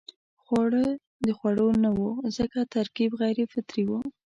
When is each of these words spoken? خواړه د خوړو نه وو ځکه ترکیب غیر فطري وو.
خواړه 0.43 0.85
د 1.25 1.27
خوړو 1.37 1.67
نه 1.83 1.89
وو 1.97 2.09
ځکه 2.37 2.59
ترکیب 2.75 3.11
غیر 3.21 3.37
فطري 3.53 3.83
وو. 3.87 3.99